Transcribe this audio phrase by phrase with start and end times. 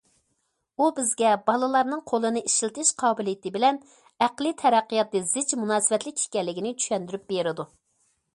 [0.81, 3.77] بۇ بىزگە بالىلارنىڭ قولىنى ئىشلىتىش قابىلىيىتى بىلەن
[4.27, 7.71] ئەقلىي تەرەققىياتى زىچ مۇناسىۋەتلىك ئىكەنلىكىنى چۈشەندۈرۈپ بېرىدۇ.